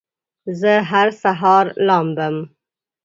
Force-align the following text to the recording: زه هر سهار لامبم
زه 0.59 0.73
هر 0.89 1.07
سهار 1.23 1.65
لامبم 1.87 2.35